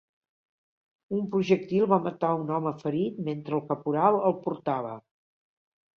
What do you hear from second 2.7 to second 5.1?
ferit mentre el caporal el portava.